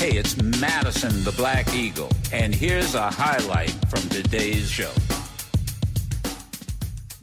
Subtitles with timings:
[0.00, 4.90] Hey, it's Madison the Black Eagle, and here's a highlight from today's show.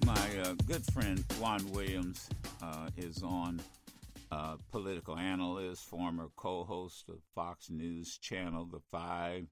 [0.06, 2.30] My uh, good friend Juan Williams
[2.62, 3.60] uh, is on,
[4.32, 9.48] uh, political analyst, former co host of Fox News Channel, The Five,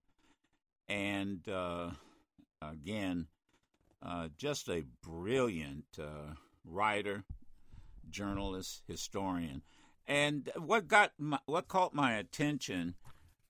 [0.88, 1.90] and uh,
[2.62, 3.26] again,
[4.04, 7.24] uh, just a brilliant uh, writer,
[8.08, 9.64] journalist, historian.
[10.06, 12.94] And what got my, what caught my attention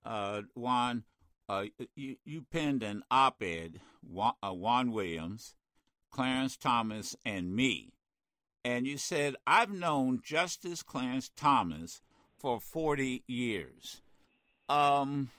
[0.05, 1.03] uh, Juan,
[1.49, 5.55] uh, you, you penned an op ed, Juan, uh, Juan Williams,
[6.11, 7.91] Clarence Thomas, and me.
[8.63, 12.01] And you said, I've known Justice Clarence Thomas
[12.37, 14.01] for 40 years.
[14.67, 15.29] Um,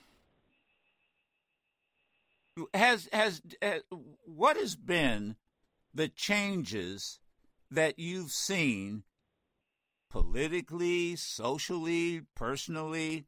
[2.73, 3.79] has has uh,
[4.23, 5.35] what has been
[5.93, 7.19] the changes
[7.69, 9.03] that you've seen
[10.09, 13.25] politically, socially, personally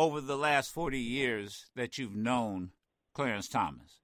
[0.00, 2.72] over the last 40 years that you've known
[3.12, 4.00] Clarence Thomas?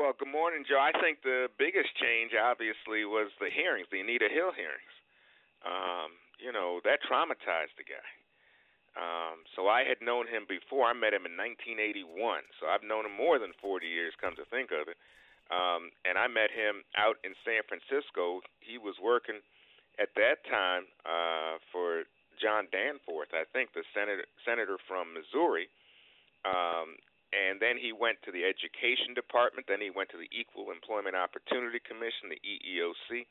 [0.00, 0.80] Well, good morning, Joe.
[0.80, 4.96] I think the biggest change, obviously, was the hearings, the Anita Hill hearings.
[5.60, 8.08] Um, you know, that traumatized the guy.
[8.96, 10.88] Um, so I had known him before.
[10.88, 12.08] I met him in 1981.
[12.56, 14.96] So I've known him more than 40 years, come to think of it.
[15.52, 18.40] Um, and I met him out in San Francisco.
[18.64, 19.44] He was working
[20.00, 22.08] at that time uh, for
[22.40, 25.68] John Danforth, I think the senator senator from Missouri.
[26.44, 27.00] Um,
[27.34, 29.66] and then he went to the education department.
[29.66, 33.26] Then he went to the Equal Employment Opportunity Commission, the EEOC.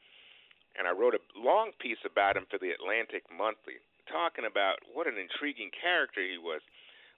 [0.75, 3.79] And I wrote a long piece about him for the Atlantic Monthly,
[4.11, 6.59] talking about what an intriguing character he was.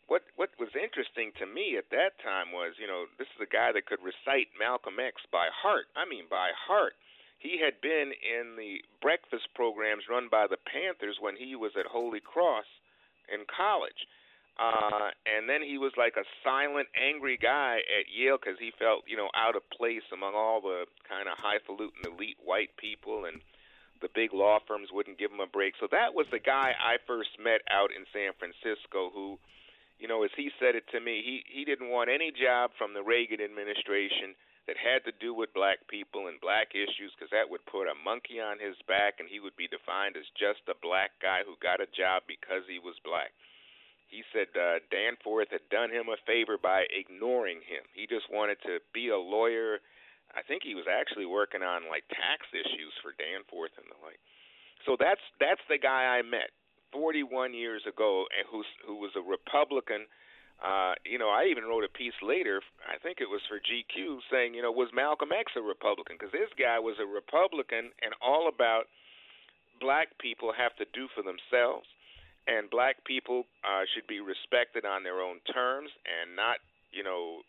[0.07, 3.49] What what was interesting to me at that time was, you know, this is a
[3.49, 5.91] guy that could recite Malcolm X by heart.
[5.97, 6.95] I mean, by heart
[7.37, 11.85] he had been in the breakfast programs run by the Panthers when he was at
[11.85, 12.65] Holy Cross
[13.31, 14.07] in college.
[14.57, 19.05] Uh, and then he was like a silent, angry guy at Yale because he felt,
[19.05, 23.37] you know, out of place among all the kind of highfalutin elite white people, and
[24.01, 25.75] the big law firms wouldn't give him a break.
[25.79, 29.37] So that was the guy I first met out in San Francisco who,
[30.01, 32.97] you know, as he said it to me, he he didn't want any job from
[32.97, 34.33] the Reagan administration
[34.67, 37.95] that had to do with black people and black issues because that would put a
[37.95, 41.55] monkey on his back and he would be defined as just a black guy who
[41.63, 43.31] got a job because he was black.
[44.11, 47.83] He said uh, Danforth had done him a favor by ignoring him.
[47.95, 49.79] He just wanted to be a lawyer.
[50.35, 54.19] I think he was actually working on like tax issues for Danforth and the like.
[54.83, 56.55] So that's that's the guy I met
[56.95, 60.07] 41 years ago, and who's who was a Republican
[60.57, 62.61] uh, you know, I even wrote a piece later.
[62.81, 66.17] I think it was for GQ, saying, you know, was Malcolm X a Republican?
[66.17, 68.89] Because this guy was a Republican and all about
[69.79, 71.85] black people have to do for themselves,
[72.49, 76.57] and black people uh, should be respected on their own terms and not,
[76.89, 77.45] you know,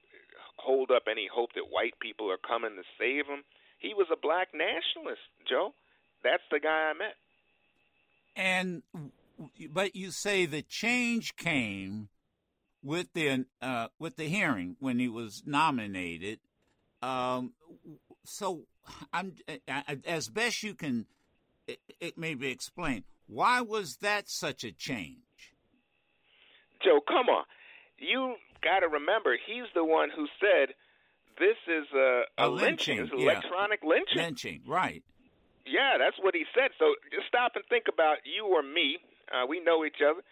[0.60, 3.40] hold up any hope that white people are coming to save them.
[3.78, 5.72] He was a black nationalist, Joe.
[6.22, 7.16] That's the guy I met.
[8.36, 8.82] And,
[9.72, 12.08] but you say the change came
[12.82, 16.40] with the uh, with the hearing when he was nominated.
[17.02, 17.52] Um,
[18.24, 18.62] so,
[19.12, 19.34] I'm
[20.06, 21.06] as best you can,
[21.66, 25.18] it, it maybe explain why was that such a change.
[26.82, 27.44] Joe, come on,
[27.98, 30.74] you got to remember he's the one who said
[31.38, 33.20] this is a, a, a lynching, lynching.
[33.20, 33.32] Yeah.
[33.32, 34.16] electronic lynching.
[34.16, 35.02] Lynching, right?
[35.66, 36.70] Yeah, that's what he said.
[36.78, 38.98] So just stop and think about you or me.
[39.30, 40.22] Uh, we know each other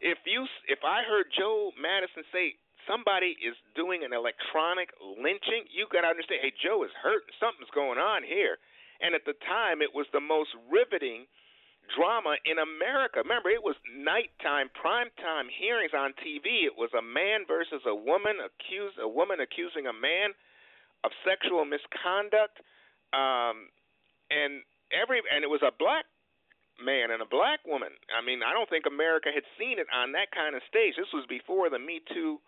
[0.00, 2.56] if you if I heard Joe Madison say
[2.86, 6.40] somebody is doing an electronic lynching, you got to understand.
[6.44, 7.24] Hey, Joe is hurt.
[7.40, 8.60] Something's going on here.
[9.00, 11.26] And at the time, it was the most riveting
[11.92, 13.20] drama in America.
[13.20, 16.64] Remember, it was nighttime, primetime hearings on TV.
[16.64, 20.32] It was a man versus a woman accused, a woman accusing a man
[21.04, 22.64] of sexual misconduct,
[23.12, 23.68] um,
[24.32, 26.08] and every and it was a black
[26.82, 27.94] man and a black woman.
[28.10, 30.94] I mean, I don't think America had seen it on that kind of stage.
[30.96, 32.38] This was before the Me Too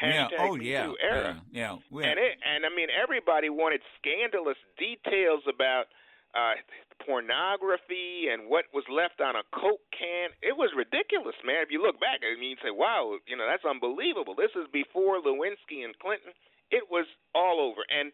[0.00, 0.44] hashtag yeah.
[0.44, 0.86] oh, Me yeah.
[0.86, 1.42] Too era.
[1.52, 2.08] Yeah, yeah.
[2.08, 5.90] And it, and I mean, everybody wanted scandalous details about
[6.34, 6.58] uh
[7.06, 10.30] pornography and what was left on a coke can.
[10.42, 11.62] It was ridiculous, man.
[11.62, 14.66] If you look back, I mean, you say, "Wow, you know, that's unbelievable." This is
[14.72, 16.32] before Lewinsky and Clinton.
[16.70, 17.84] It was all over.
[17.86, 18.10] And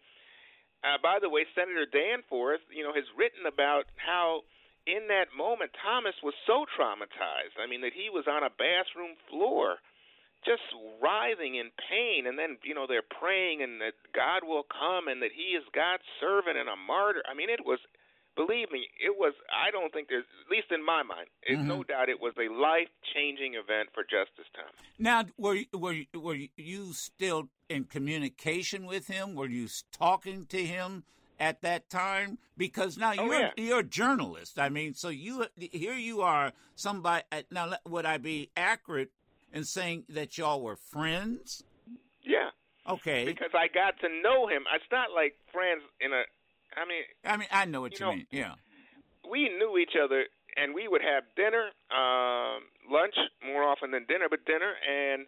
[0.83, 4.43] uh, by the way, Senator Danforth, you know, has written about how
[4.87, 7.57] in that moment, Thomas was so traumatized.
[7.63, 9.77] I mean, that he was on a bathroom floor,
[10.45, 10.63] just
[11.03, 12.27] writhing in pain.
[12.27, 15.65] And then, you know, they're praying and that God will come and that he is
[15.75, 17.23] God's servant and a martyr.
[17.31, 17.79] I mean, it was
[18.37, 19.35] believe me, it was.
[19.53, 21.69] I don't think there's, at least in my mind, it's Mm-hmm.
[21.69, 24.73] no doubt it was a life changing event for Justice Thomas.
[24.99, 29.35] Now, were you- were you- were you still in communication with him?
[29.35, 31.05] Were you talking to him
[31.41, 32.39] at that time?
[32.57, 33.51] Because now Oh, you're yeah.
[33.57, 34.59] you're a journalist.
[34.59, 36.53] I mean, so you here you are.
[36.77, 39.11] Somebody now, would I be accurate
[39.53, 41.65] in saying that y'all were friends?
[42.23, 42.51] Yeah,
[42.89, 44.63] Okay, because I got to know him.
[44.75, 46.23] It's not like friends in a.
[46.77, 48.27] I mean, I mean I know what You you, know- mean.
[48.31, 48.55] Yeah.
[49.29, 50.27] we knew each other,
[50.57, 53.15] and we would have dinner, um, lunch
[53.45, 55.27] more often than dinner, but dinner, and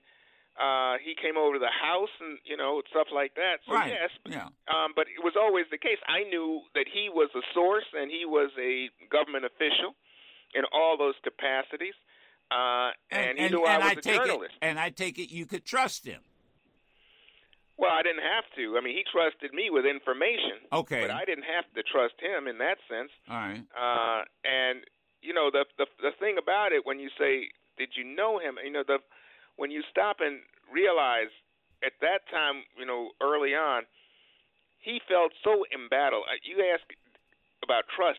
[0.61, 3.61] uh, he came over to the house, and you know stuff like that.
[3.67, 3.91] So right.
[3.91, 4.49] yes, Yeah.
[4.69, 5.99] um, but it was always the case.
[6.07, 9.95] I knew that he was a source, and he was a government official
[10.55, 11.95] in all those capacities,
[12.51, 14.53] uh, and, he knew I was a take journalist.
[14.61, 16.21] it, and I take it you could trust him.
[17.79, 18.77] Well, I didn't have to.
[18.77, 21.01] I mean, he trusted me with information, Okay.
[21.01, 23.11] but I didn't have to trust him in that sense.
[23.29, 23.65] All right.
[23.75, 24.85] Uh, and
[25.23, 28.59] you know the the the thing about it when you say, "Did you know him?"
[28.63, 28.99] You know the
[29.57, 30.41] when you stop and
[30.73, 31.33] realize
[31.85, 33.85] at that time, you know, early on,
[34.81, 36.25] he felt so embattled.
[36.27, 36.83] Uh, You ask
[37.63, 38.19] about trust.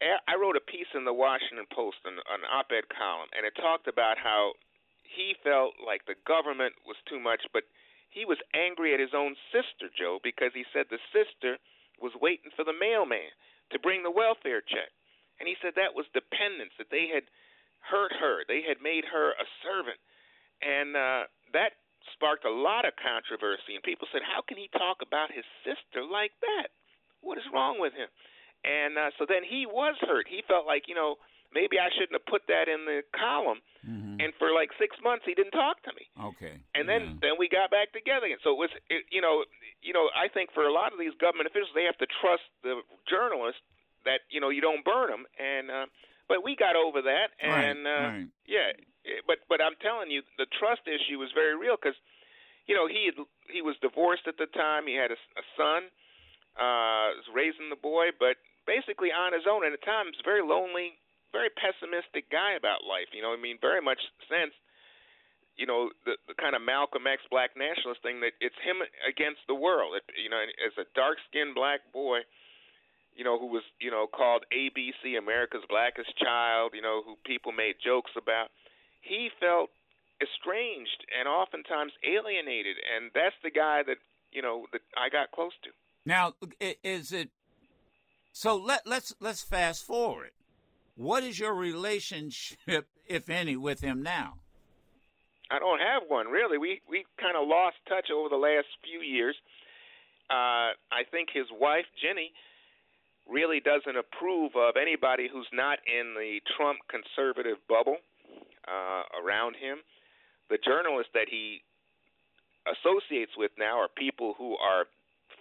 [0.00, 3.90] I wrote a piece in the Washington Post, an, an op-ed column, and it talked
[3.90, 4.54] about how
[5.02, 7.66] he felt like the government was too much, but
[8.06, 11.58] he was angry at his own sister, Joe, because he said the sister
[11.98, 13.34] was waiting for the mailman
[13.74, 14.94] to bring the welfare check.
[15.42, 17.26] And he said that was dependence, that they had
[17.82, 19.98] hurt her, they had made her a servant.
[20.62, 21.22] And uh,
[21.52, 21.78] that
[22.14, 23.74] sparked a lot of controversy.
[23.78, 26.74] And people said, How can he talk about his sister like that?
[27.20, 28.08] What is wrong with him?
[28.64, 30.26] And uh, so then he was hurt.
[30.26, 31.16] He felt like, you know,
[31.54, 33.62] maybe I shouldn't have put that in the column.
[33.86, 36.10] hmm And for like six months, he didn't talk to me.
[36.34, 36.58] Okay.
[36.74, 37.30] And then Yeah.
[37.30, 38.42] then we got back together again.
[38.42, 39.44] So it was, it, you know,
[39.82, 42.42] you know, I think for a lot of these government officials, they have to trust
[42.66, 43.62] the journalist
[44.04, 45.24] that you know you don't burn them.
[45.38, 45.86] And uh,
[46.28, 47.94] but we got over that, and right.
[47.94, 48.28] uh, right.
[48.46, 48.74] yeah,
[49.26, 51.96] but but I'm telling you, the trust issue was very real because,
[52.66, 53.16] you know, he had,
[53.48, 54.86] he was divorced at the time.
[54.86, 55.88] He had a, a son,
[56.56, 58.36] uh, was raising the boy, but
[58.68, 59.64] basically on his own.
[59.64, 61.00] And at times, very lonely,
[61.32, 63.12] very pessimistic guy about life.
[63.12, 64.52] You know, I mean, very much sense.
[65.56, 69.42] You know, the the kind of Malcolm X black nationalist thing that it's him against
[69.50, 69.98] the world.
[69.98, 72.22] It, you know, as a dark skinned black boy,
[73.18, 77.50] you know, who was, you know, called ABC, America's Blackest Child, you know, who people
[77.50, 78.54] made jokes about.
[79.00, 79.70] He felt
[80.20, 83.96] estranged and oftentimes alienated, and that's the guy that,
[84.32, 85.70] you know, that I got close to.
[86.04, 86.34] Now,
[86.82, 87.30] is it
[88.32, 88.56] so?
[88.56, 90.30] Let let's let's fast forward.
[90.96, 94.38] What is your relationship, if any, with him now?
[95.50, 96.58] I don't have one really.
[96.58, 99.36] We we kind of lost touch over the last few years.
[100.30, 102.32] Uh, I think his wife Ginni
[103.28, 107.96] really doesn't approve of anybody who's not in the Trump conservative bubble
[108.68, 109.78] uh, around him.
[110.50, 111.62] The journalists that he
[112.68, 114.84] associates with now are people who are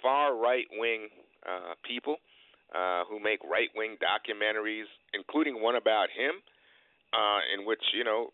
[0.01, 1.09] far right wing
[1.45, 2.17] uh, people
[2.75, 6.43] uh, who make right wing documentaries, including one about him,
[7.13, 8.31] uh, in which you know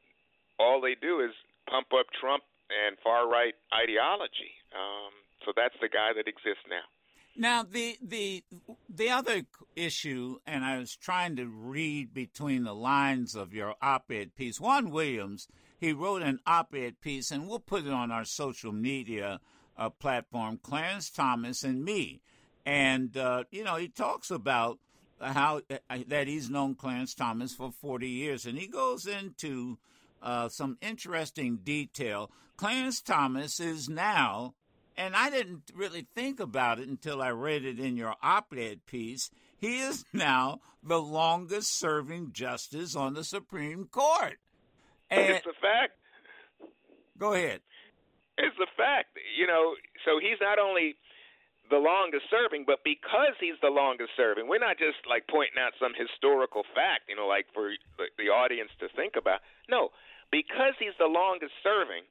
[0.59, 1.31] all they do is
[1.69, 4.53] pump up Trump and far right ideology.
[4.73, 5.13] Um,
[5.45, 6.87] so that's the guy that exists now.
[7.35, 8.43] Now, the the
[8.89, 9.43] the other
[9.75, 14.59] issue, and I was trying to read between the lines of your op-ed piece.
[14.59, 15.47] Juan Williams,
[15.79, 19.39] he wrote an op-ed piece, and we'll put it on our social media
[19.77, 20.59] uh, platform.
[20.61, 22.21] Clarence Thomas and me,
[22.65, 24.79] and uh, you know, he talks about
[25.19, 29.77] how uh, that he's known Clarence Thomas for forty years, and he goes into
[30.21, 32.31] uh, some interesting detail.
[32.57, 34.53] Clarence Thomas is now
[34.95, 38.85] and I didn't really think about it until I read it in your op ed
[38.85, 39.31] piece.
[39.63, 44.35] He is now the longest serving justice on the Supreme Court.
[45.07, 45.95] And it's a fact.
[47.15, 47.63] go ahead.
[48.35, 49.15] It's a fact.
[49.39, 50.99] You know, so he's not only
[51.71, 55.71] the longest serving, but because he's the longest serving, we're not just like pointing out
[55.79, 57.71] some historical fact, you know, like for
[58.19, 59.39] the, audience to think about.
[59.71, 59.95] No,
[60.27, 62.03] because he's the longest serving,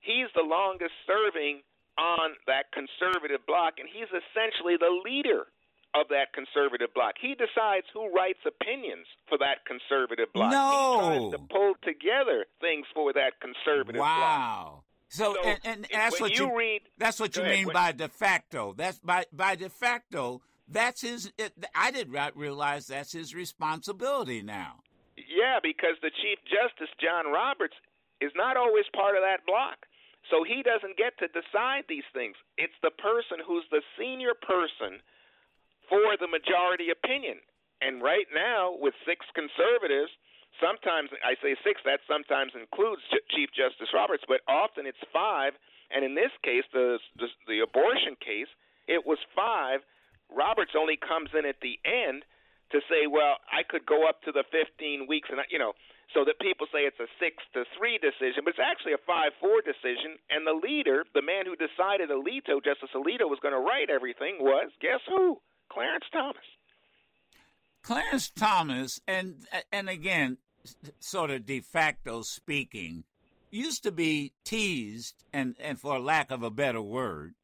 [0.00, 1.60] he's the longest serving
[2.00, 5.52] on that conservative block, and he's essentially the leader
[5.94, 7.14] of that conservative bloc.
[7.20, 10.52] He decides who writes opinions for that conservative bloc.
[10.52, 11.10] No.
[11.12, 14.06] He tries to pull together things for that conservative bloc.
[14.20, 14.82] Wow.
[15.08, 17.74] So, So, and, and that's what you you read- that's what you ahead, mean when-
[17.74, 18.72] by de facto.
[18.76, 20.42] That's by by de facto.
[20.68, 21.32] That's his.
[21.36, 24.84] It, I did not realize that's his responsibility now.
[25.16, 27.74] Yeah, because the Chief Justice John Roberts
[28.20, 29.86] is not always part of that block.
[30.30, 32.36] So he doesn't get to decide these things.
[32.56, 35.02] It's the person who's the senior person
[35.90, 37.42] for the majority opinion.
[37.82, 40.14] And right now, with six conservatives,
[40.62, 43.02] sometimes I say six, that sometimes includes
[43.34, 45.58] Chief Justice Roberts, but often it's five.
[45.90, 48.48] And in this case, the, the, the abortion case,
[48.86, 49.82] it was five.
[50.30, 52.22] Roberts only comes in at the end
[52.70, 55.74] to say, well, I could go up to the 15 weeks, and you know,
[56.14, 59.34] so that people say it's a six to three decision, but it's actually a five
[59.38, 60.18] four decision.
[60.30, 64.38] And the leader, the man who decided Alito, Justice Alito, was going to write everything,
[64.42, 65.38] was guess who?
[65.70, 66.36] Clarence Thomas.
[67.82, 70.38] Clarence Thomas, and and again,
[70.98, 73.04] sort of de facto speaking,
[73.50, 77.34] used to be teased, and and for lack of a better word,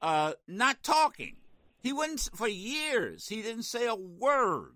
[0.00, 1.36] uh, not talking.
[1.82, 3.28] He wouldn't for years.
[3.28, 4.72] He didn't say a word.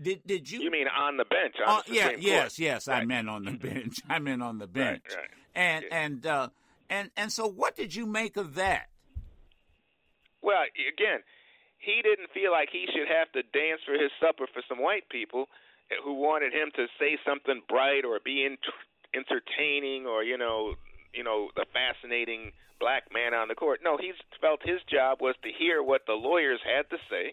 [0.00, 0.60] Did did you?
[0.60, 1.56] You mean on the bench?
[1.66, 2.88] On uh, the yeah, yes, yes.
[2.88, 3.02] Right.
[3.02, 3.96] I meant on the bench.
[4.08, 5.02] I meant on the bench.
[5.10, 5.30] Right, right.
[5.54, 6.04] And yeah.
[6.04, 6.48] and uh,
[6.88, 8.88] and and so, what did you make of that?
[10.40, 11.20] Well, again,
[11.82, 15.08] he didn't feel like he should have to dance for his supper for some white
[15.10, 15.50] people
[16.06, 18.56] who wanted him to say something bright or be in,
[19.12, 20.74] entertaining or you know
[21.12, 23.78] you know the fascinating black man on the court.
[23.82, 24.10] No, he
[24.42, 27.30] felt his job was to hear what the lawyers had to say,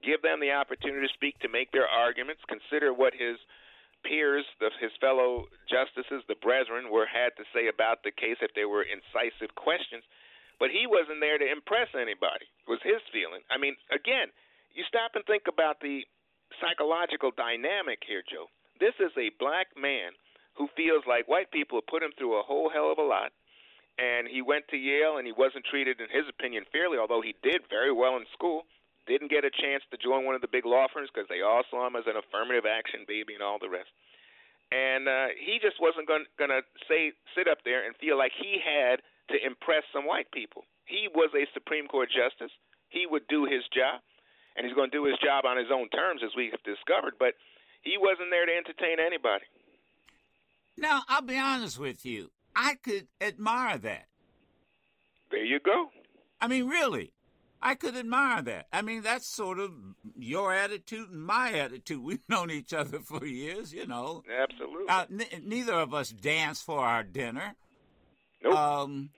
[0.00, 3.36] give them the opportunity to speak to make their arguments, consider what his
[4.00, 8.50] peers, the, his fellow justices, the brethren, were had to say about the case if
[8.56, 10.02] there were incisive questions.
[10.62, 12.46] But he wasn't there to impress anybody.
[12.70, 13.42] Was his feeling.
[13.50, 14.30] I mean, again,
[14.70, 16.06] you stop and think about the
[16.62, 18.46] psychological dynamic here, Joe.
[18.78, 20.14] This is a black man
[20.54, 23.34] who feels like white people put him through a whole hell of a lot.
[23.98, 27.34] And he went to Yale and he wasn't treated, in his opinion, fairly, although he
[27.42, 28.62] did very well in school.
[29.10, 31.66] Didn't get a chance to join one of the big law firms because they all
[31.74, 33.90] saw him as an affirmative action baby and all the rest.
[34.70, 38.62] And uh, he just wasn't going to say sit up there and feel like he
[38.62, 39.02] had
[39.32, 40.64] to impress some white people.
[40.84, 42.52] He was a Supreme Court justice.
[42.88, 44.00] He would do his job,
[44.56, 47.14] and he's going to do his job on his own terms, as we have discovered.
[47.18, 47.34] But
[47.82, 49.44] he wasn't there to entertain anybody.
[50.76, 52.30] Now, I'll be honest with you.
[52.54, 54.06] I could admire that.
[55.30, 55.88] There you go.
[56.40, 57.12] I mean, really,
[57.62, 58.66] I could admire that.
[58.72, 59.72] I mean, that's sort of
[60.18, 62.02] your attitude and my attitude.
[62.02, 64.22] We've known each other for years, you know.
[64.30, 64.88] Absolutely.
[64.88, 67.54] Uh, n- neither of us dance for our dinner.
[68.42, 68.54] Nope.
[68.54, 69.10] Um,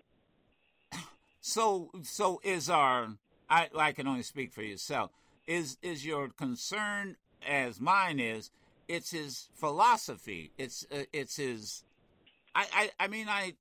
[1.47, 3.19] so, so is our.
[3.51, 5.11] I, I can only speak for yourself.
[5.47, 8.51] Is is your concern as mine is?
[8.89, 10.53] It's his philosophy.
[10.57, 11.85] It's uh, it's his.
[12.55, 13.57] I, I I mean I,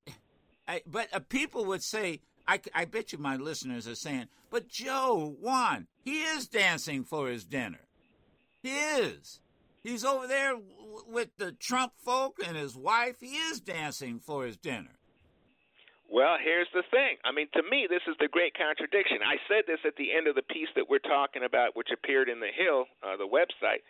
[0.65, 4.69] I but uh, people would say I, I bet you my listeners are saying, but
[4.69, 7.81] Joe Juan, he is dancing for his dinner.
[8.61, 9.41] He is.
[9.83, 10.53] He's over there
[11.05, 13.17] with the Trump folk and his wife.
[13.19, 14.99] He is dancing for his dinner.
[16.13, 17.17] Well, here's the thing.
[17.25, 19.25] I mean, to me, this is the great contradiction.
[19.25, 22.29] I said this at the end of the piece that we're talking about, which appeared
[22.29, 23.81] in the Hill, uh, the website.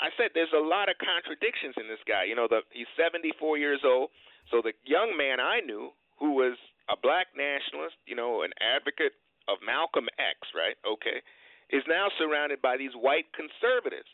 [0.00, 2.24] I said there's a lot of contradictions in this guy.
[2.24, 4.08] You know, the, he's 74 years old.
[4.48, 6.56] So the young man I knew, who was
[6.88, 9.12] a black nationalist, you know, an advocate
[9.44, 10.80] of Malcolm X, right?
[10.80, 11.20] Okay,
[11.68, 14.08] is now surrounded by these white conservatives,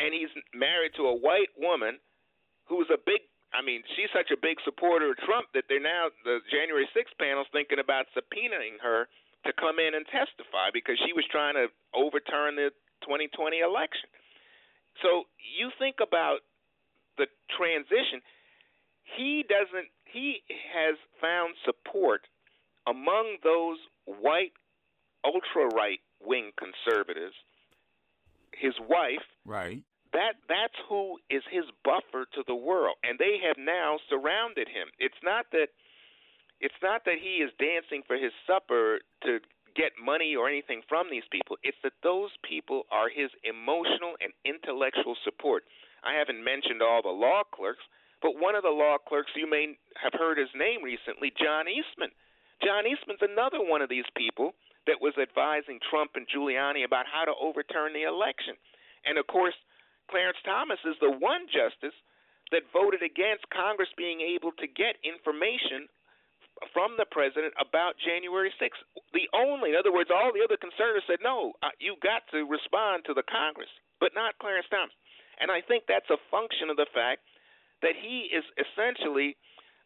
[0.00, 2.00] and he's married to a white woman
[2.64, 3.28] who's a big.
[3.54, 7.14] I mean, she's such a big supporter of Trump that they're now the January 6th
[7.22, 9.06] panel's thinking about subpoenaing her
[9.46, 12.74] to come in and testify because she was trying to overturn the
[13.06, 14.10] 2020 election.
[15.02, 16.42] So you think about
[17.16, 18.18] the transition.
[19.16, 19.88] He doesn't.
[20.04, 20.42] He
[20.74, 22.26] has found support
[22.86, 24.52] among those white
[25.24, 27.34] ultra right wing conservatives.
[28.52, 29.82] His wife, right?
[30.14, 34.88] That that's who is his buffer to the world, and they have now surrounded him.
[34.98, 35.74] It's not that.
[36.62, 39.42] It's not that he is dancing for his supper to
[39.74, 41.58] get money or anything from these people.
[41.66, 45.66] It's that those people are his emotional and intellectual support.
[46.06, 47.82] I haven't mentioned all the law clerks,
[48.22, 52.14] but one of the law clerks you may have heard his name recently, John Eastman.
[52.62, 54.54] John Eastman's another one of these people
[54.86, 58.54] that was advising Trump and Giuliani about how to overturn the election.
[59.04, 59.58] And of course,
[60.10, 61.96] Clarence Thomas is the one justice
[62.52, 65.88] that voted against Congress being able to get information
[66.72, 68.82] from the president about January 6th.
[69.12, 72.46] The only, in other words, all the other conservatives said, no, uh, you got to
[72.46, 74.94] respond to the Congress, but not Clarence Thomas.
[75.40, 77.26] And I think that's a function of the fact
[77.82, 79.36] that he is essentially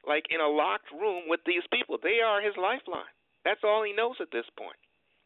[0.06, 1.96] like in a locked room with these people.
[2.00, 3.12] They are his lifeline.
[3.44, 4.76] That's all he knows at this point.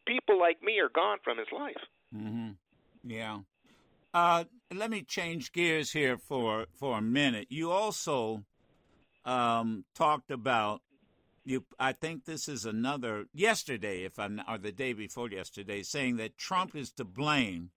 [0.07, 1.83] People like me are gone from his life.
[2.15, 2.55] Mm-hmm.
[3.03, 3.39] Yeah.
[4.13, 7.47] Uh, let me change gears here for for a minute.
[7.49, 8.43] You also
[9.25, 10.81] um, talked about
[11.45, 16.17] you, I think this is another yesterday, if I'm or the day before yesterday, saying
[16.17, 17.71] that Trump is to blame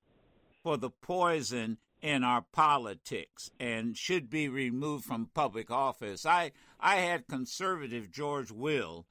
[0.62, 6.24] for the poison in our politics and should be removed from public office.
[6.24, 9.06] I I had conservative George Will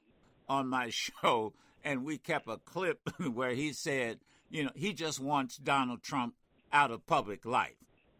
[0.47, 5.19] on my show, and we kept a clip where he said, you know, he just
[5.19, 6.35] wants Donald Trump
[6.75, 7.77] out of public life.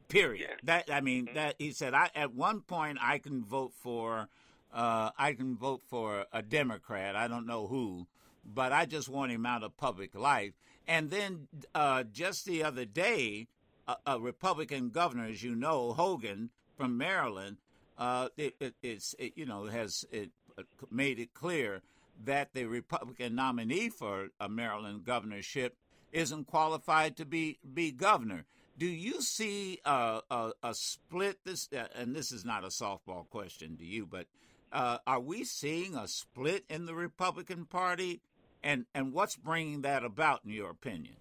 [0.07, 0.47] Period.
[0.49, 0.55] Yeah.
[0.63, 1.35] That I mean, Mm-hmm.
[1.35, 1.93] that he said.
[1.93, 4.27] I at one point I can vote for,
[4.73, 7.15] uh, I can vote for a Democrat.
[7.15, 8.07] I don't know who,
[8.45, 10.53] but I just want him out of public life.
[10.87, 13.47] And then uh, just the other day,
[13.87, 17.57] a, a Republican governor, as you know, Hogan from Maryland,
[17.97, 21.81] uh, it, it, it's it, you know has it uh, made it clear
[22.23, 25.75] that the Republican nominee for a Maryland governorship
[26.15, 28.45] isn't qualified to be be governor.
[28.77, 31.39] Do you see uh, a, a split?
[31.43, 34.25] This uh, and this is not a softball question to you, but
[34.71, 38.21] uh, are we seeing a split in the Republican Party,
[38.63, 41.15] and and what's bringing that about, in your opinion?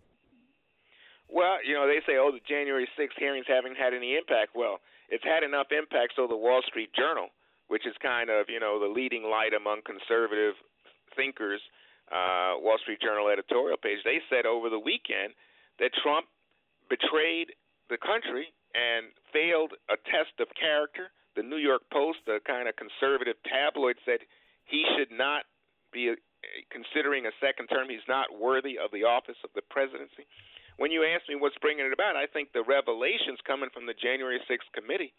[1.29, 4.55] Well, you know, they say, oh, the January 6th hearings haven't had any impact.
[4.55, 7.29] Well, it's had enough impact so the Wall Street Journal,
[7.67, 10.55] which is kind of, you know, the leading light among conservative
[11.17, 11.61] thinkers,
[12.63, 15.35] Wall Street Journal editorial page, they said over the weekend
[15.79, 16.27] that Trump
[16.89, 17.51] betrayed
[17.91, 21.11] the country and failed a test of character.
[21.35, 24.23] The New York Post, the kind of conservative tabloid, said
[24.67, 25.45] he should not
[25.91, 26.15] be uh,
[26.71, 27.91] considering a second term.
[27.91, 30.27] He's not worthy of the office of the presidency.
[30.79, 33.95] When you ask me what's bringing it about, I think the revelations coming from the
[33.95, 35.15] January 6th committee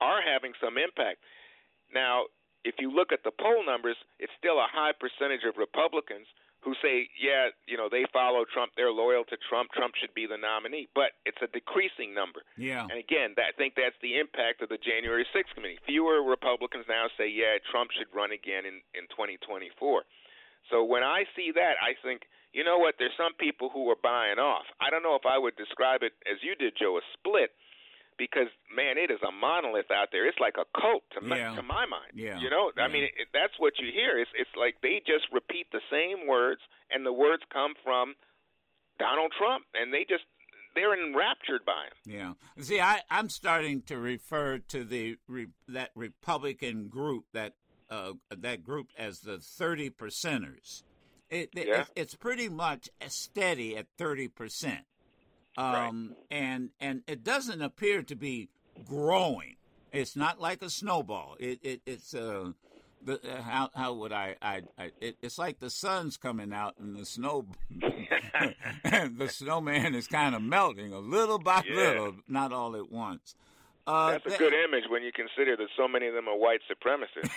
[0.00, 1.22] are having some impact.
[1.94, 2.30] Now,
[2.64, 6.26] if you look at the poll numbers, it's still a high percentage of Republicans
[6.62, 10.30] who say, yeah, you know, they follow Trump, they're loyal to Trump, Trump should be
[10.30, 10.86] the nominee.
[10.94, 12.46] But it's a decreasing number.
[12.54, 12.86] Yeah.
[12.86, 15.82] And again, that, I think that's the impact of the January 6th committee.
[15.86, 20.06] Fewer Republicans now say, yeah, Trump should run again in, in 2024.
[20.70, 23.98] So when I see that, I think, you know what, there's some people who are
[23.98, 24.70] buying off.
[24.78, 27.50] I don't know if I would describe it as you did, Joe, a split,
[28.18, 30.26] because man, it is a monolith out there.
[30.26, 31.54] It's like a cult to my, yeah.
[31.54, 32.12] to my mind.
[32.14, 32.38] Yeah.
[32.38, 32.84] You know, yeah.
[32.84, 34.18] I mean, it, that's what you hear.
[34.18, 38.14] It's it's like they just repeat the same words, and the words come from
[38.98, 40.24] Donald Trump, and they just
[40.74, 42.36] they're enraptured by him.
[42.56, 42.62] Yeah.
[42.62, 47.54] See, I I'm starting to refer to the re, that Republican group that
[47.90, 50.82] uh, that group as the thirty percenters.
[51.32, 51.62] It, yeah.
[51.62, 54.80] it, it's pretty much steady at 30%
[55.56, 56.38] um, right.
[56.38, 58.48] and and it doesn't appear to be
[58.88, 59.56] growing.
[59.92, 61.36] It's not like a snowball.
[61.38, 62.52] It, it it's uh,
[63.04, 66.74] the, uh, how how would I, I, I it, it's like the sun's coming out
[66.78, 67.46] and the snow
[68.84, 71.74] and the snowman is kind of melting a little by yeah.
[71.74, 73.34] little, not all at once.
[73.84, 76.60] Uh, That's a good image when you consider that so many of them are white
[76.70, 77.32] supremacists.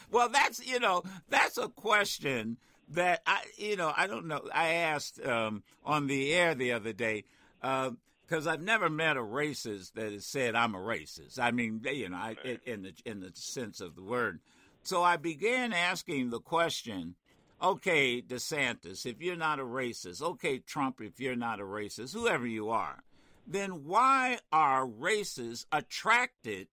[0.10, 2.56] well, that's you know that's a question
[2.90, 4.42] that I you know I don't know.
[4.52, 7.24] I asked um, on the air the other day
[7.60, 11.38] because I've never met a racist that has said I'm a racist.
[11.38, 14.40] I mean, you know, I, in- in the in the sense of the word.
[14.82, 17.14] So I began asking the question.
[17.62, 22.46] Okay, DeSantis, if you're not a racist, okay, Trump, if you're not a racist, whoever
[22.46, 23.02] you are,
[23.46, 26.68] then why are racists attracted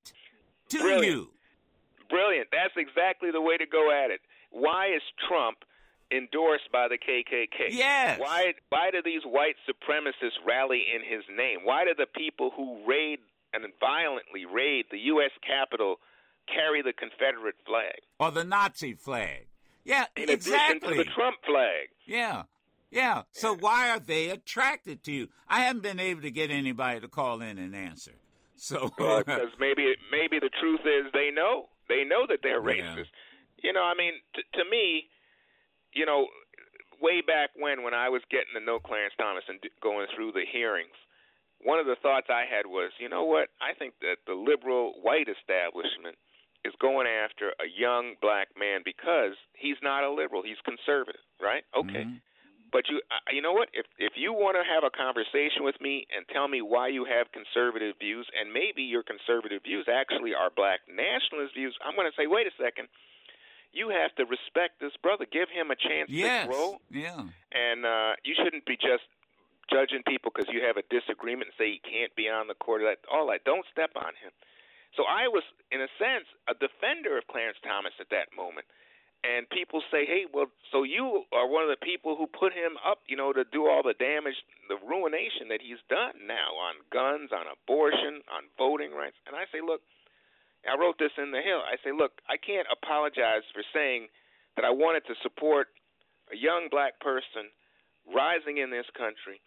[0.67, 1.06] to Brilliant.
[1.06, 1.30] you?
[2.10, 2.49] Brilliant.
[2.52, 4.19] That's exactly the way to go at it.
[4.52, 5.60] Why is Trump
[6.15, 7.69] endorsed by the KKK?
[7.71, 8.19] Yes.
[8.19, 11.60] Why why do these white supremacists rally in his name?
[11.63, 13.19] Why do the people who raid
[13.54, 15.97] and violently raid the US Capitol
[16.47, 17.95] carry the Confederate flag?
[18.19, 19.47] or the Nazi flag.
[19.86, 20.78] Yeah, In exactly.
[20.78, 21.89] addition to the Trump flag.
[22.06, 22.43] yeah,
[22.89, 23.23] yeah.
[23.32, 25.28] So why are they attracted to you?
[25.49, 28.13] I haven't been able to get anybody to call in and answer.
[28.56, 32.95] So because maybe maybe the truth is they know they know that they're racist.
[32.97, 33.04] Yeah.
[33.63, 35.08] You know, I mean, t- to me,
[35.93, 36.27] you know,
[37.01, 40.32] way back when when I was getting to know Clarence Thomas and d- going through
[40.34, 40.95] the hearings,
[41.63, 43.49] one of the thoughts I had was, you know what?
[43.62, 46.17] I think that the liberal white establishment
[46.65, 51.63] is going after a young black man because he's not a liberal, he's conservative, right?
[51.75, 52.03] Okay.
[52.08, 52.21] Mhm.
[52.71, 53.69] But you, you know what?
[53.73, 57.06] If if you want to have a conversation with me and tell me why you
[57.06, 62.10] have conservative views, and maybe your conservative views actually are black nationalist views, I'm going
[62.10, 62.88] to say, wait a second.
[63.73, 65.25] You have to respect this brother.
[65.25, 69.03] Give him a chance yes, to grow, yeah, and uh, you shouldn't be just
[69.65, 72.86] judging people because you have a disagreement and say he can't be on the court.
[72.86, 73.43] That all that.
[73.43, 74.29] Don't step on him.
[74.93, 75.41] So I was,
[75.73, 78.69] in a sense, a defender of Clarence Thomas at that moment.
[79.23, 82.77] And people say, "Hey, well, so you are one of the people who put him
[82.86, 84.36] up, you know, to do all the damage,
[84.67, 89.45] the ruination that he's done now on guns, on abortion, on voting rights." And I
[89.49, 89.81] say, "Look,
[90.63, 91.60] I wrote this in the Hill.
[91.60, 94.08] I say, look, I can't apologize for saying
[94.56, 95.67] that I wanted to support
[96.32, 97.52] a young black person
[98.08, 99.43] rising in this country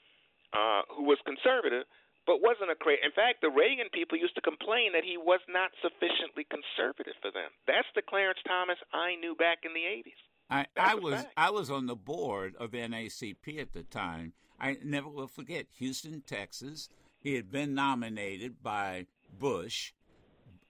[0.52, 1.88] uh, who was conservative,
[2.26, 3.00] but wasn't a crazy.
[3.04, 7.30] In fact, the Reagan people used to complain that he was not sufficiently conservative for
[7.30, 7.48] them.
[7.66, 10.20] That's the Clarence Thomas I knew back in the '80s.
[10.48, 11.32] I, I was fact.
[11.36, 14.32] I was on the board of NAACP at the time.
[14.58, 16.88] I never will forget Houston, Texas.
[17.18, 19.06] He had been nominated by
[19.38, 19.92] Bush.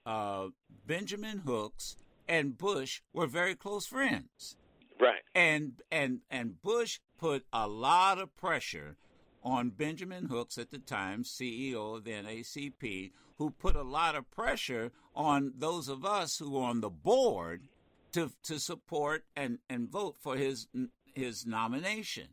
[0.07, 0.47] Uh,
[0.85, 1.97] Benjamin Hooks
[2.29, 4.55] and Bush were very close friends.
[4.99, 5.21] Right.
[5.35, 8.95] And and and Bush put a lot of pressure
[9.43, 14.31] on Benjamin Hooks at the time, CEO of the NAACP, who put a lot of
[14.31, 17.67] pressure on those of us who were on the board
[18.13, 20.67] to to support and, and vote for his
[21.13, 22.29] his nomination.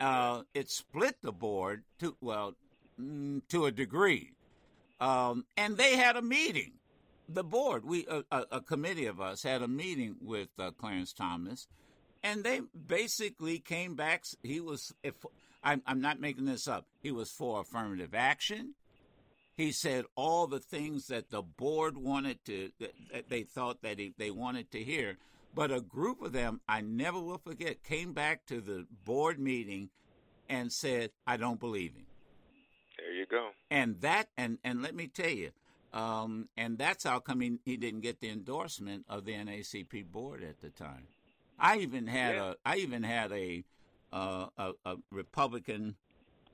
[0.00, 2.54] Uh, it split the board to well
[2.98, 4.32] mm, to a degree,
[4.98, 6.72] um, and they had a meeting.
[7.32, 11.66] The board, we a, a, committee of us had a meeting with uh, Clarence Thomas,
[12.22, 14.24] and they basically came back.
[14.42, 15.14] He was if
[15.62, 16.86] I'm, I'm not making this up.
[17.00, 18.74] He was for affirmative action.
[19.54, 22.70] He said all the things that the board wanted to,
[23.12, 25.18] that they thought that he, they wanted to hear.
[25.54, 29.90] But a group of them, I never will forget, came back to the board meeting
[30.48, 32.06] and said, I don't believe him.
[32.98, 33.50] There you go.
[33.70, 35.50] And that, and, and let me tell you,
[35.92, 40.42] um, and that's how come he, he didn't get the endorsement of the NAACP board
[40.42, 41.06] at the time.
[41.58, 42.52] I even had yeah.
[42.52, 43.64] a, I even had a,
[44.12, 45.96] uh, a, a Republican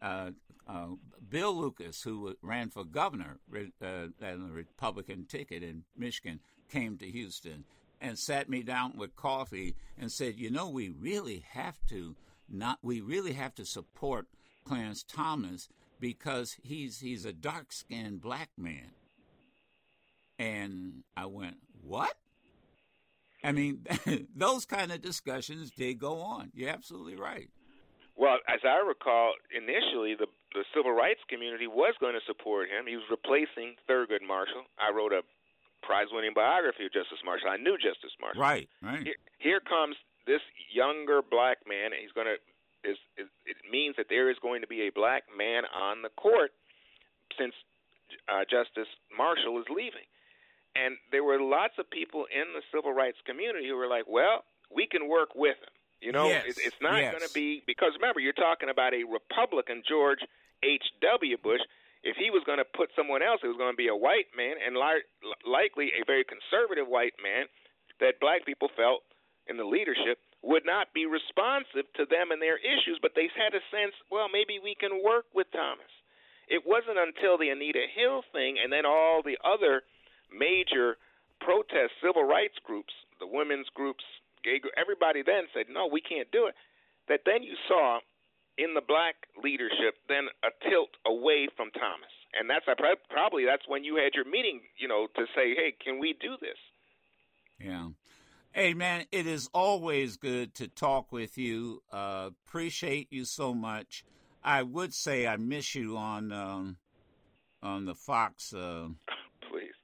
[0.02, 0.30] uh,
[0.66, 0.88] uh,
[1.28, 3.86] Bill Lucas, who ran for governor uh,
[4.22, 7.64] on a Republican ticket in Michigan, came to Houston
[8.00, 12.16] and sat me down with coffee and said, "You know, we really have to
[12.48, 14.26] not we really have to support
[14.64, 15.68] Clarence Thomas
[16.00, 18.90] because he's he's a dark-skinned black man."
[20.38, 22.14] And I went, "What?"
[23.42, 23.86] I mean,
[24.34, 26.50] those kind of discussions did go on.
[26.54, 27.48] You're absolutely right.
[28.16, 32.86] Well, as I recall, initially the the civil rights community was going to support him.
[32.86, 34.64] He was replacing Thurgood Marshall.
[34.80, 35.22] I wrote a
[35.82, 37.50] prize-winning biography of Justice Marshall.
[37.50, 38.42] I knew Justice Marshall.
[38.42, 39.04] Right, right.
[39.04, 39.94] Here, here comes
[40.26, 42.36] this younger black man, and he's going to.
[42.86, 46.10] Is, is it means that there is going to be a black man on the
[46.14, 46.52] court
[47.36, 47.54] since
[48.30, 50.06] uh, Justice Marshall is leaving,
[50.76, 54.44] and there were lots of people in the civil rights community who were like, "Well,
[54.70, 56.44] we can work with him." You know, yes.
[56.46, 57.10] it, it's not yes.
[57.10, 60.20] going to be because remember you're talking about a Republican George
[60.62, 60.84] H.
[61.02, 61.36] W.
[61.38, 61.62] Bush.
[62.06, 64.30] If he was going to put someone else, it was going to be a white
[64.38, 65.02] man and li-
[65.42, 67.50] likely a very conservative white man
[67.98, 69.02] that black people felt
[69.50, 73.50] in the leadership would not be responsive to them and their issues, but they had
[73.58, 75.90] a sense, well, maybe we can work with Thomas.
[76.46, 79.82] It wasn't until the Anita Hill thing and then all the other
[80.32, 80.96] major
[81.40, 84.04] protest civil rights groups, the women's groups,
[84.44, 86.54] gay, everybody then said, no, we can't do it.
[87.08, 88.00] That then you saw
[88.58, 92.66] in the black leadership then a tilt away from Thomas, and that's
[93.08, 96.36] probably that's when you had your meeting, you know, to say, hey, can we do
[96.40, 96.58] this?
[97.58, 97.88] Yeah.
[98.52, 101.82] Hey man, it is always good to talk with you.
[101.92, 104.04] Uh, appreciate you so much.
[104.42, 106.76] I would say I miss you on um,
[107.62, 108.88] on the Fox, uh,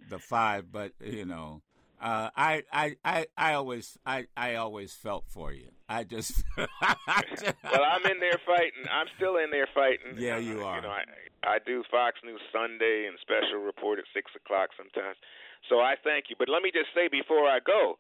[0.09, 1.63] the five, but you know,
[2.01, 5.73] uh, I, I, I, I always, I, I always felt for you.
[5.89, 8.85] I just, well, I'm in there fighting.
[8.91, 10.21] I'm still in there fighting.
[10.21, 10.77] Yeah, you uh, are.
[10.77, 15.17] You know, I, I do Fox News Sunday and special report at six o'clock sometimes.
[15.69, 16.37] So I thank you.
[16.39, 17.97] But let me just say before I go,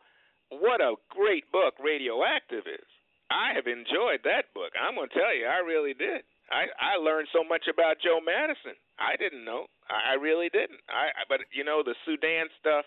[0.50, 2.88] what a great book Radioactive is.
[3.30, 4.76] I have enjoyed that book.
[4.76, 6.28] I'm going to tell you, I really did.
[6.50, 8.76] I I learned so much about Joe Madison.
[8.98, 9.66] I didn't know.
[9.88, 10.80] I, I really didn't.
[10.88, 12.84] I but you know the Sudan stuff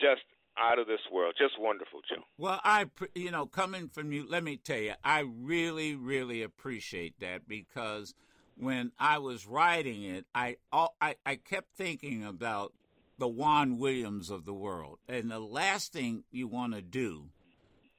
[0.00, 0.22] just
[0.58, 1.34] out of this world.
[1.38, 2.22] Just wonderful, Joe.
[2.36, 7.20] Well, I, you know, coming from you, let me tell you, I really, really appreciate
[7.20, 8.14] that because
[8.56, 12.72] when I was writing it, I, all I, I kept thinking about
[13.18, 17.26] the Juan Williams of the world, and the last thing you want to do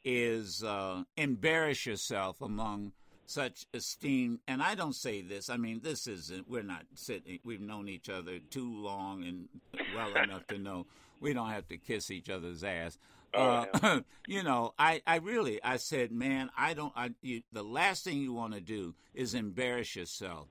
[0.03, 2.93] is uh, embarrass yourself among
[3.29, 4.39] such esteem.
[4.47, 5.49] And I don't say this.
[5.49, 6.49] I mean, this isn't.
[6.49, 7.39] We're not sitting.
[7.43, 9.47] We've known each other too long and
[9.95, 10.87] well enough to know
[11.19, 12.97] we don't have to kiss each other's ass.
[13.33, 16.93] Oh, uh, you know, I, I really, I said, man, I don't.
[16.95, 20.47] I, you, the last thing you want to do is embarrass yourself,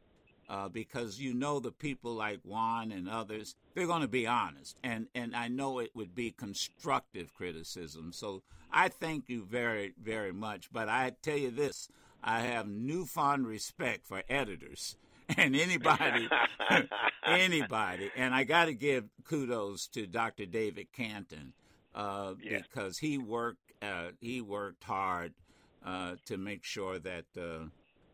[0.48, 4.76] uh, because you know the people like Juan and others, they're going to be honest,
[4.84, 8.12] and and I know it would be constructive criticism.
[8.12, 10.72] So I thank you very, very much.
[10.72, 11.88] But I tell you this,
[12.22, 14.96] I have newfound respect for editors
[15.36, 16.28] and anybody,
[17.26, 20.46] anybody, and I got to give kudos to Dr.
[20.46, 21.52] David Canton
[21.94, 22.62] uh, yes.
[22.62, 25.34] because he worked uh, he worked hard
[25.84, 27.66] uh, to make sure that uh,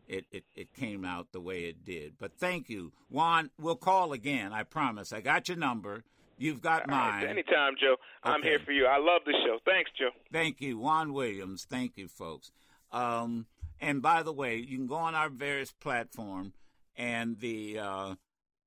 [0.07, 2.13] it, it it came out the way it did.
[2.19, 3.49] But thank you, Juan.
[3.59, 4.53] We'll call again.
[4.53, 5.13] I promise.
[5.13, 6.03] I got your number.
[6.37, 7.23] You've got mine.
[7.23, 7.95] Right, anytime, Joe.
[8.23, 8.85] I'm here for you.
[8.85, 9.57] I love the show.
[9.63, 10.09] Thanks, Joe.
[10.33, 11.65] Thank you, Juan Williams.
[11.69, 12.51] Thank you, folks.
[12.91, 13.45] Um,
[13.79, 16.53] and by the way, you can go on our various platform,
[16.95, 18.15] and the uh,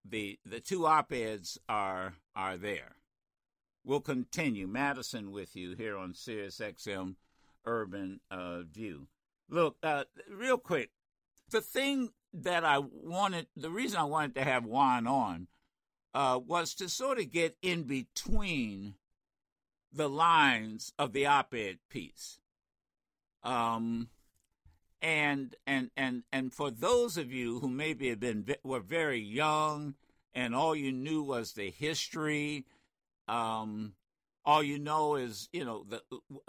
[0.05, 2.97] the the two op eds are are there.
[3.85, 7.15] We'll continue Madison with you here on Sirius XM
[7.65, 9.09] Urban uh, View.
[9.49, 10.91] Look, uh, real quick,
[11.51, 15.47] the thing that I wanted, the reason I wanted to have Juan on,
[16.15, 18.95] uh, was to sort of get in between
[19.93, 22.41] the lines of the op-ed piece.
[23.43, 24.09] Um,
[25.01, 29.95] and and and and for those of you who maybe have been were very young
[30.35, 32.65] and all you knew was the history
[33.29, 33.93] um,
[34.45, 36.03] all you know is you know the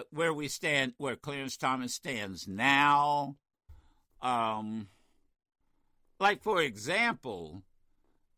[0.10, 3.36] where we stand where Clarence Thomas stands now
[4.22, 4.88] um,
[6.20, 7.64] like for example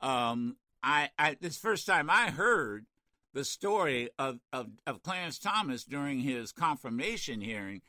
[0.02, 2.86] um, I, I this first time I heard
[3.34, 7.82] the story of, of, of Clarence Thomas during his confirmation hearing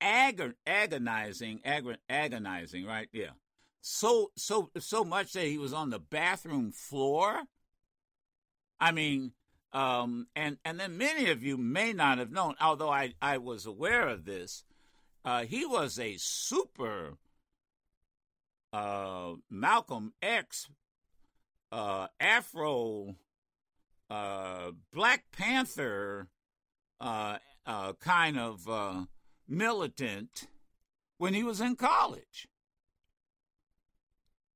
[0.00, 3.08] agon, agonizing, agon, agonizing, right?
[3.12, 3.30] Yeah.
[3.80, 7.42] So so so much that he was on the bathroom floor.
[8.78, 9.32] I mean,
[9.72, 13.66] um, and and then many of you may not have known, although I I was
[13.66, 14.64] aware of this.
[15.24, 17.18] Uh, he was a super
[18.72, 20.68] uh, Malcolm X
[21.72, 23.16] uh, Afro
[24.08, 26.28] uh, Black Panther
[27.00, 29.08] uh, uh, kind of
[29.50, 30.46] militant
[31.18, 32.48] when he was in college.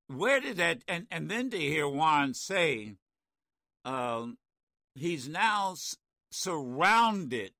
[0.06, 2.96] Where did that and and then to hear Juan say
[3.84, 4.38] um,
[4.94, 5.96] he's now s-
[6.30, 7.52] surrounded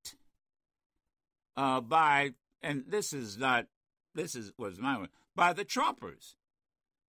[1.57, 3.66] uh, by and this is not
[4.14, 6.35] this is was my one by the Trumpers.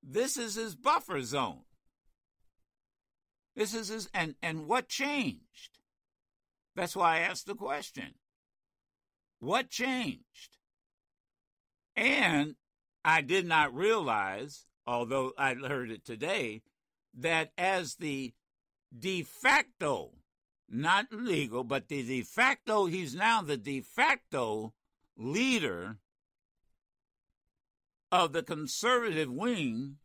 [0.02, 1.62] This is his buffer zone.
[3.56, 5.80] This is his and and what changed?
[6.76, 8.16] That's why I asked the question.
[9.46, 10.58] What changed?
[11.96, 12.56] And
[13.04, 16.64] I did not realize, although I heard it today,
[17.14, 18.34] that as the
[18.98, 20.14] de facto,
[20.68, 24.74] not legal, but the de facto, he's now the de facto
[25.16, 26.00] leader
[28.12, 29.98] of the conservative wing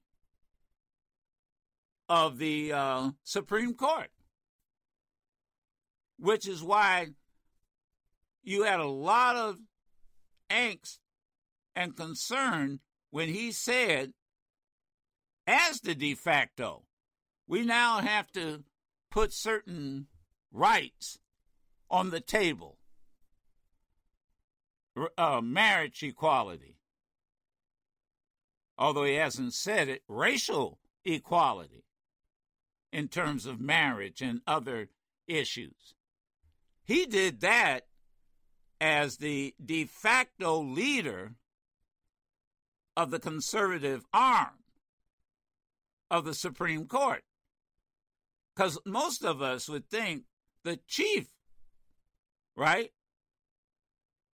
[2.10, 4.10] of the uh, Supreme Court,
[6.18, 7.12] which is why
[8.42, 9.58] you had a lot of
[10.50, 10.98] angst
[11.74, 14.12] and concern when he said,
[15.46, 16.84] as the de facto,
[17.46, 18.64] we now have to
[19.10, 20.06] put certain
[20.52, 21.18] rights
[21.90, 22.78] on the table.
[25.16, 26.76] Uh, marriage equality.
[28.76, 31.84] Although he hasn't said it, racial equality
[32.92, 34.88] in terms of marriage and other
[35.26, 35.94] issues.
[36.82, 37.86] He did that
[38.80, 41.34] as the de facto leader
[42.96, 44.64] of the conservative arm
[46.10, 47.22] of the Supreme Court.
[48.54, 50.24] Because most of us would think
[50.64, 51.28] the chief,
[52.56, 52.92] right,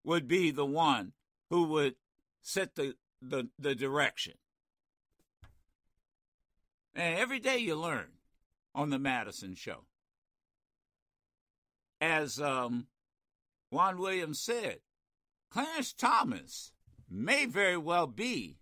[0.04, 1.12] would be the one
[1.50, 1.96] who would
[2.42, 4.34] set the, the, the direction.
[6.94, 8.08] And every day you learn
[8.74, 9.84] on the Madison Show.
[12.00, 12.86] As um,
[13.70, 14.78] Juan Williams said,
[15.50, 16.72] Clarence Thomas
[17.10, 18.58] may very well be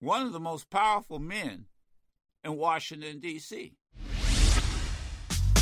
[0.00, 1.66] one of the most powerful men
[2.44, 3.74] in Washington, D.C.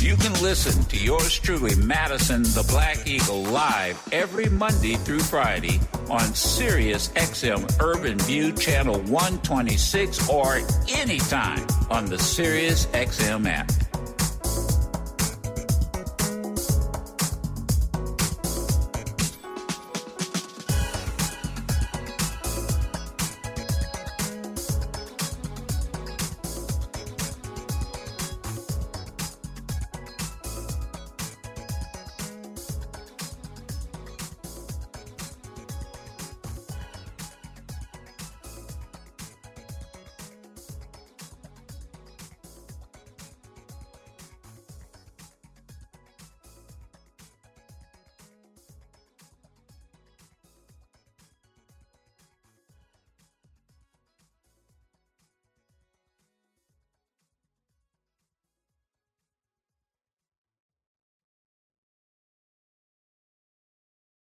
[0.01, 5.79] You can listen to yours truly, Madison the Black Eagle, live every Monday through Friday
[6.09, 13.71] on Sirius XM Urban View Channel 126 or anytime on the Sirius XM app.